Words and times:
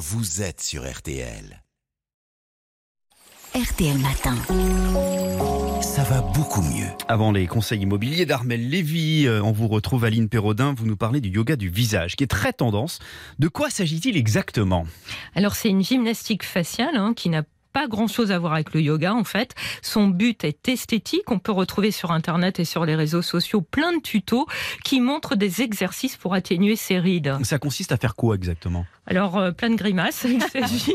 vous 0.00 0.40
êtes 0.40 0.62
sur 0.62 0.90
RTL. 0.90 1.62
RTL 3.54 3.98
Matin. 3.98 4.34
Ça 5.82 6.04
va 6.04 6.22
beaucoup 6.22 6.62
mieux. 6.62 6.86
Avant 7.06 7.32
les 7.32 7.46
conseils 7.46 7.82
immobiliers 7.82 8.24
d'Armel 8.24 8.70
Lévy, 8.70 9.26
euh, 9.26 9.42
on 9.42 9.52
vous 9.52 9.68
retrouve 9.68 10.06
Aline 10.06 10.30
Perraudin, 10.30 10.72
vous 10.72 10.86
nous 10.86 10.96
parlez 10.96 11.20
du 11.20 11.28
yoga 11.28 11.54
du 11.54 11.68
visage, 11.68 12.16
qui 12.16 12.24
est 12.24 12.28
très 12.28 12.54
tendance. 12.54 12.98
De 13.38 13.48
quoi 13.48 13.68
s'agit-il 13.68 14.16
exactement? 14.16 14.86
Alors 15.34 15.54
c'est 15.54 15.68
une 15.68 15.84
gymnastique 15.84 16.44
faciale 16.44 16.96
hein, 16.96 17.12
qui 17.14 17.28
n'a 17.28 17.42
pas 17.72 17.86
grand-chose 17.86 18.32
à 18.32 18.38
voir 18.38 18.54
avec 18.54 18.74
le 18.74 18.80
yoga 18.80 19.14
en 19.14 19.24
fait. 19.24 19.54
Son 19.82 20.08
but 20.08 20.44
est 20.44 20.68
esthétique. 20.68 21.30
On 21.30 21.38
peut 21.38 21.52
retrouver 21.52 21.90
sur 21.90 22.12
Internet 22.12 22.60
et 22.60 22.64
sur 22.64 22.84
les 22.84 22.94
réseaux 22.94 23.22
sociaux 23.22 23.60
plein 23.60 23.96
de 23.96 24.02
tutos 24.02 24.46
qui 24.84 25.00
montrent 25.00 25.36
des 25.36 25.62
exercices 25.62 26.16
pour 26.16 26.34
atténuer 26.34 26.76
ses 26.76 26.98
rides. 26.98 27.36
Ça 27.42 27.58
consiste 27.58 27.92
à 27.92 27.96
faire 27.96 28.14
quoi 28.14 28.34
exactement? 28.34 28.86
Alors, 29.06 29.38
euh, 29.38 29.50
plein 29.50 29.70
de 29.70 29.74
grimaces, 29.74 30.24
il 30.28 30.40
s'agit. 30.42 30.94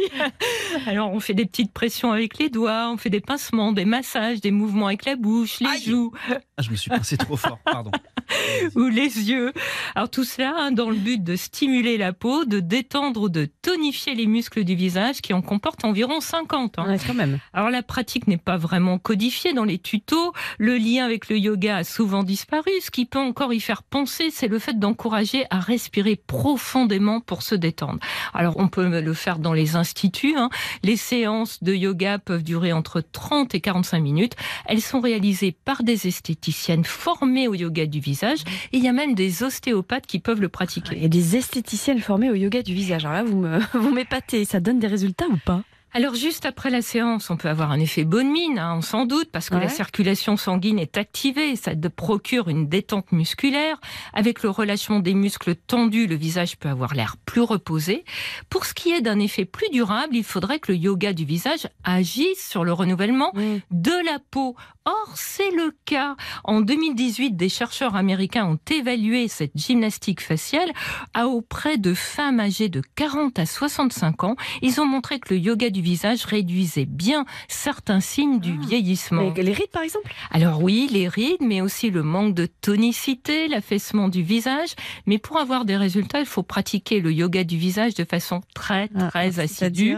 Alors, 0.87 1.11
on 1.11 1.19
fait 1.19 1.33
des 1.33 1.45
petites 1.45 1.73
pressions 1.73 2.13
avec 2.13 2.37
les 2.37 2.49
doigts, 2.49 2.89
on 2.89 2.97
fait 2.97 3.09
des 3.09 3.19
pincements, 3.19 3.73
des 3.73 3.83
massages, 3.83 4.39
des 4.39 4.51
mouvements 4.51 4.87
avec 4.87 5.05
la 5.05 5.17
bouche, 5.17 5.59
les 5.59 5.67
Aïe 5.67 5.83
joues 5.83 6.13
Ah, 6.57 6.61
je 6.61 6.71
me 6.71 6.77
suis 6.77 6.89
pincé 6.89 7.17
trop 7.17 7.35
fort, 7.35 7.59
pardon. 7.65 7.91
ou 8.75 8.85
les 8.87 9.29
yeux. 9.29 9.51
Alors, 9.93 10.09
tout 10.09 10.23
cela 10.23 10.53
hein, 10.57 10.71
dans 10.71 10.89
le 10.89 10.95
but 10.95 11.21
de 11.21 11.35
stimuler 11.35 11.97
la 11.97 12.13
peau, 12.13 12.45
de 12.45 12.61
détendre 12.61 13.23
ou 13.23 13.29
de 13.29 13.49
tonifier 13.61 14.15
les 14.15 14.25
muscles 14.25 14.63
du 14.63 14.73
visage 14.73 15.19
qui 15.21 15.33
en 15.33 15.41
comportent 15.41 15.83
environ 15.83 16.21
50. 16.21 16.79
hein. 16.79 16.87
Ouais, 16.87 16.97
quand 17.05 17.13
même. 17.13 17.39
Alors 17.51 17.69
la 17.69 17.83
pratique 17.83 18.27
n'est 18.27 18.37
pas 18.37 18.55
vraiment 18.55 18.97
codifiée 18.99 19.51
dans 19.51 19.65
les 19.65 19.79
tutos. 19.79 20.31
Le 20.57 20.77
lien 20.77 21.03
avec 21.03 21.27
le 21.27 21.37
yoga 21.37 21.77
a 21.77 21.83
souvent 21.83 22.23
disparu. 22.23 22.71
Ce 22.81 22.89
qui 22.89 23.05
peut 23.05 23.19
encore 23.19 23.51
y 23.53 23.59
faire 23.59 23.83
penser, 23.83 24.29
c'est 24.31 24.47
le 24.47 24.59
fait 24.59 24.79
d'encourager 24.79 25.45
à 25.49 25.59
respirer 25.59 26.15
profondément 26.15 27.19
pour 27.19 27.41
se 27.41 27.55
détendre. 27.55 27.99
Alors 28.33 28.55
on 28.59 28.69
peut 28.69 28.87
le 29.01 29.13
faire 29.13 29.39
dans 29.39 29.53
les 29.53 29.75
instituts. 29.75 30.35
hein. 30.37 30.49
Les 30.83 30.95
séances 30.95 31.61
de 31.61 31.73
yoga 31.73 32.17
peuvent 32.17 32.43
durer 32.43 32.71
entre 32.71 33.01
30 33.01 33.53
et 33.55 33.59
45 33.61 33.99
minutes. 33.99 34.35
Elles 34.67 34.81
sont 34.81 35.01
réalisées 35.01 35.51
par 35.51 35.83
des 35.83 36.07
formées 36.51 37.47
au 37.47 37.53
yoga 37.53 37.85
du 37.85 37.99
visage. 37.99 38.39
Et 38.71 38.77
il 38.77 38.83
y 38.83 38.87
a 38.87 38.93
même 38.93 39.15
des 39.15 39.43
ostéopathes 39.43 40.05
qui 40.05 40.19
peuvent 40.19 40.41
le 40.41 40.49
pratiquer. 40.49 41.05
A 41.05 41.07
des 41.07 41.35
esthéticiennes 41.35 41.99
formées 41.99 42.29
au 42.29 42.35
yoga 42.35 42.61
du 42.61 42.73
visage. 42.73 43.05
Alors 43.05 43.17
là, 43.17 43.23
vous 43.23 43.37
me, 43.37 43.59
vous 43.73 43.91
m'épatez. 43.91 44.45
Ça 44.45 44.59
donne 44.59 44.79
des 44.79 44.87
résultats 44.87 45.27
ou 45.27 45.37
pas? 45.45 45.63
Alors 45.97 46.13
juste 46.13 46.45
après 46.45 46.69
la 46.69 46.81
séance, 46.81 47.29
on 47.29 47.37
peut 47.37 47.47
avoir 47.47 47.71
un 47.71 47.79
effet 47.79 48.03
bonne 48.03 48.29
mine, 48.29 48.59
hein, 48.59 48.73
on 48.75 48.81
s'en 48.81 49.05
doute, 49.05 49.29
parce 49.31 49.49
que 49.49 49.55
Ouais. 49.55 49.61
la 49.61 49.69
circulation 49.69 50.35
sanguine 50.35 50.77
est 50.77 50.97
activée, 50.97 51.55
ça 51.55 51.71
procure 51.95 52.49
une 52.49 52.67
détente 52.67 53.13
musculaire. 53.13 53.79
Avec 54.11 54.43
le 54.43 54.49
relâchement 54.49 54.99
des 54.99 55.13
muscles 55.13 55.55
tendus, 55.55 56.05
le 56.07 56.15
visage 56.15 56.57
peut 56.57 56.67
avoir 56.67 56.95
l'air 56.95 57.15
plus 57.25 57.39
reposé. 57.39 58.03
Pour 58.49 58.65
ce 58.65 58.73
qui 58.73 58.91
est 58.91 58.99
d'un 58.99 59.19
effet 59.21 59.45
plus 59.45 59.69
durable, 59.71 60.17
il 60.17 60.25
faudrait 60.25 60.59
que 60.59 60.73
le 60.73 60.77
yoga 60.77 61.13
du 61.13 61.23
visage 61.23 61.69
agisse 61.85 62.45
sur 62.45 62.65
le 62.65 62.73
renouvellement 62.73 63.31
de 63.71 64.05
la 64.05 64.19
peau. 64.31 64.57
Or, 64.83 65.13
c'est 65.15 65.49
le 65.51 65.73
cas. 65.85 66.15
En 66.43 66.59
2018, 66.61 67.31
des 67.37 67.49
chercheurs 67.49 67.95
américains 67.95 68.45
ont 68.45 68.59
évalué 68.69 69.27
cette 69.29 69.55
gymnastique 69.55 70.21
faciale 70.21 70.71
à 71.15 71.27
auprès 71.27 71.77
de 71.77 71.93
femmes 71.95 72.39
âgées 72.41 72.69
de 72.69 72.83
40 72.95 73.39
à 73.39 73.45
65 73.47 74.25
ans. 74.25 74.35
Ils 74.61 74.79
ont 74.81 74.85
montré 74.85 75.19
que 75.19 75.33
le 75.33 75.39
yoga 75.39 75.69
du 75.71 75.81
visage 75.85 76.25
réduisait 76.25 76.85
bien 76.85 77.25
certains 77.47 77.99
signes 78.01 78.39
du 78.39 78.57
vieillissement. 78.59 79.31
Mais 79.35 79.43
Les 79.43 79.53
rides, 79.53 79.69
par 79.71 79.83
exemple? 79.83 80.11
Alors 80.31 80.61
oui, 80.63 80.89
les 80.91 81.07
rides, 81.07 81.41
mais 81.41 81.61
aussi 81.61 81.91
le 81.91 82.01
manque 82.03 82.33
de 82.33 82.47
tonicité, 82.47 83.47
l'affaissement 83.47 84.09
du 84.09 84.23
visage. 84.23 84.69
Mais 85.05 85.17
pour 85.19 85.37
avoir 85.37 85.63
des 85.65 85.77
résultats, 85.77 86.19
il 86.19 86.25
faut 86.25 86.43
pratiquer 86.43 86.99
le 86.99 87.11
yoga 87.11 87.43
du 87.43 87.57
visage 87.57 87.93
de 87.93 88.03
façon 88.03 88.41
très, 88.53 88.89
Ah, 88.95 89.07
très 89.09 89.39
assidue. 89.39 89.97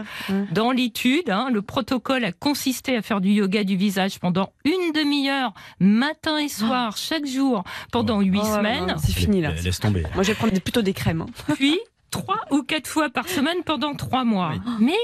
Dans 0.52 0.70
l'étude, 0.70 1.30
hein, 1.30 1.48
le 1.52 1.62
protocole 1.62 2.24
a 2.24 2.32
consisté 2.32 2.96
à 2.96 3.02
faire 3.02 3.20
du 3.20 3.30
yoga 3.30 3.64
du 3.64 3.76
visage 3.76 4.18
pendant 4.20 4.52
une 4.64 4.92
demi-heure, 4.94 5.54
matin 5.80 6.36
et 6.38 6.48
soir, 6.48 6.96
chaque 6.96 7.26
jour, 7.26 7.64
pendant 7.92 8.20
huit 8.20 8.40
Oh 8.42 8.56
semaines, 8.56 8.94
C'est 8.98 9.12
fini 9.14 9.40
là. 9.40 9.52
Laisse 9.52 9.80
tomber. 9.80 10.04
Moi, 10.14 10.22
je 10.22 10.28
vais 10.28 10.34
prendre 10.34 10.60
plutôt 10.60 10.82
des 10.82 10.92
crèmes. 10.92 11.22
hein. 11.22 11.54
puis 11.54 11.78
trois 12.10 12.40
ou 12.50 12.62
quatre 12.62 12.86
fois 12.88 13.10
par 13.10 13.28
semaine 13.28 13.58
pendant 13.64 13.94
trois 13.94 14.24
mois. 14.24 14.54
Mais 14.80 14.96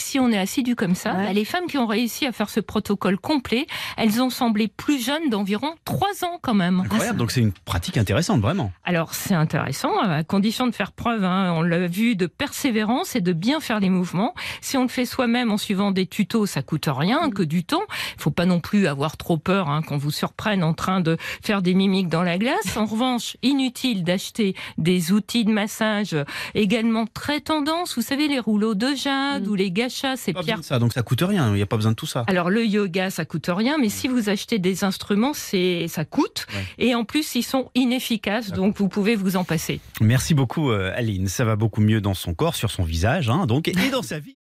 si 0.00 0.18
on 0.18 0.30
est 0.30 0.38
assidu 0.38 0.74
comme 0.76 0.94
ça, 0.94 1.12
Ouais. 1.14 1.26
bah, 1.26 1.32
les 1.32 1.44
femmes 1.44 1.66
qui 1.68 1.78
ont 1.78 1.86
réussi 1.86 2.26
à 2.26 2.32
faire 2.32 2.50
ce 2.50 2.60
protocole 2.60 3.18
complet, 3.18 3.66
elles 3.96 4.20
ont 4.22 4.30
semblé 4.30 4.68
plus 4.68 5.02
jeunes 5.04 5.30
d'environ 5.30 5.74
trois 5.84 6.24
ans 6.24 6.38
quand 6.42 6.54
même. 6.54 6.80
Incroyable, 6.80 7.18
donc 7.18 7.30
c'est 7.30 7.40
une 7.40 7.52
pratique 7.52 7.96
intéressante, 7.96 8.40
vraiment. 8.40 8.72
Alors 8.84 9.14
c'est 9.14 9.34
intéressant, 9.34 9.98
à 10.00 10.22
condition 10.24 10.66
de 10.66 10.72
faire 10.74 10.92
preuve, 10.92 11.24
hein, 11.24 11.52
on 11.54 11.62
l'a 11.62 11.86
vu, 11.86 12.16
de 12.16 12.26
persévérance 12.26 13.14
et 13.16 13.20
de 13.20 13.32
bien 13.32 13.60
faire 13.60 13.80
les 13.80 13.90
mouvements. 13.90 14.34
Si 14.60 14.76
on 14.76 14.82
le 14.82 14.88
fait 14.88 15.04
soi-même 15.04 15.50
en 15.52 15.56
suivant 15.56 15.90
des 15.90 16.06
tutos, 16.06 16.46
ça 16.46 16.62
coûte 16.62 16.88
rien, 16.88 17.30
que 17.30 17.42
du 17.42 17.64
temps. 17.64 17.82
Il 18.16 18.22
faut 18.22 18.30
pas 18.30 18.46
non 18.46 18.60
plus 18.60 18.86
avoir 18.86 19.16
trop 19.16 19.36
peur 19.36 19.68
hein, 19.68 19.82
qu'on 19.82 19.96
vous 19.98 20.10
surprenne 20.10 20.62
en 20.64 20.74
train 20.74 21.00
de 21.00 21.16
faire 21.42 21.62
des 21.62 21.74
mimiques 21.74 22.08
dans 22.08 22.22
la 22.22 22.38
glace. 22.38 22.76
En 22.76 22.86
revanche, 22.86 23.36
inutile 23.42 24.04
d'acheter 24.04 24.54
des 24.78 25.12
outils 25.12 25.44
de 25.44 25.50
massage 25.52 26.14
euh, 26.14 26.24
également 26.54 27.06
très 27.06 27.40
tendance. 27.40 27.94
Vous 27.96 28.02
savez, 28.02 28.28
les 28.28 28.38
rouleaux 28.38 28.74
de 28.74 28.94
jade 28.94 29.46
Mm. 29.46 29.50
ou 29.50 29.54
les 29.54 29.70
gachas, 29.70 29.87
ces 29.88 30.32
Pas 30.32 30.42
pierres 30.42 30.56
besoin 30.56 30.60
de 30.60 30.64
ça, 30.64 30.78
donc 30.78 30.92
ça 30.92 31.02
coûte 31.02 31.22
rien, 31.22 31.48
il 31.48 31.54
n'y 31.54 31.62
a 31.62 31.66
pas 31.66 31.76
besoin 31.76 31.92
de 31.92 31.96
tout 31.96 32.06
ça. 32.06 32.24
alors 32.26 32.50
le 32.50 32.64
yoga, 32.64 33.10
ça 33.10 33.24
coûte 33.24 33.48
rien, 33.48 33.76
mais 33.78 33.88
si 33.88 34.08
vous 34.08 34.28
achetez 34.28 34.58
des 34.58 34.84
instruments, 34.84 35.34
c'est 35.34 35.86
ça 35.88 36.04
coûte. 36.04 36.46
Ouais. 36.54 36.86
Et 36.86 36.94
en 36.94 37.04
plus, 37.04 37.34
ils 37.34 37.42
sont 37.42 37.70
inefficaces, 37.74 38.52
donc 38.52 38.76
vous 38.78 38.88
pouvez 38.88 39.16
vous 39.16 39.36
en 39.36 39.44
passer. 39.44 39.80
Merci 40.00 40.34
beaucoup, 40.34 40.70
euh, 40.70 40.92
Aline. 40.94 41.28
Ça 41.28 41.44
va 41.44 41.56
beaucoup 41.56 41.80
mieux 41.80 42.00
dans 42.00 42.14
son 42.14 42.34
corps, 42.34 42.54
sur 42.54 42.70
son 42.70 42.84
visage, 42.84 43.28
hein, 43.28 43.46
donc, 43.46 43.68
et 43.68 43.90
dans 43.90 44.02
sa 44.02 44.18
vie. 44.18 44.37